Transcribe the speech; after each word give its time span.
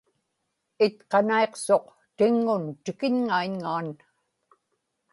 itqanaiqsuq 0.85 1.85
tiŋŋun 2.17 2.63
tikiñŋaiñŋaan 2.83 3.87